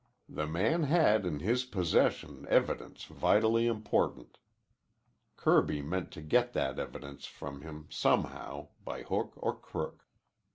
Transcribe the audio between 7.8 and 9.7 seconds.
somehow by hook or